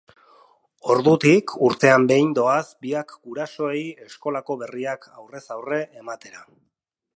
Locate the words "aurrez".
5.21-5.45